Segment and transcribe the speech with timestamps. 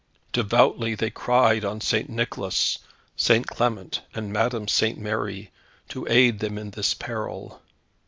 [0.33, 2.09] Devoutly they cried on St.
[2.09, 2.79] Nicholas,
[3.15, 3.45] St.
[3.45, 4.97] Clement, and Madame St.
[4.97, 5.51] Mary,
[5.89, 7.61] to aid them in this peril.